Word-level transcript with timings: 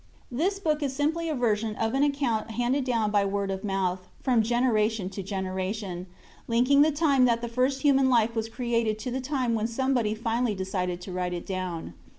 This 0.31 0.57
book 0.57 0.81
is 0.81 0.95
simply 0.95 1.29
a 1.29 1.35
version 1.35 1.75
of 1.75 1.93
an 1.93 2.01
account 2.01 2.49
handed 2.49 2.83
down 2.85 3.11
by 3.11 3.23
word 3.23 3.51
of 3.51 3.63
mouth, 3.63 4.07
from 4.19 4.41
generation 4.41 5.11
to 5.11 5.21
generation, 5.21 6.07
linking 6.47 6.81
the 6.81 6.89
time 6.91 7.25
that 7.25 7.41
the 7.41 7.47
first 7.47 7.83
human 7.83 8.09
life 8.09 8.35
was 8.35 8.49
created 8.49 8.97
to 8.97 9.11
the 9.11 9.21
time 9.21 9.53
when 9.53 9.67
somebody 9.67 10.15
finally 10.15 10.55
decided 10.55 11.01
to 11.01 11.11
write 11.11 11.33
it 11.33 11.45
down. 11.45 11.93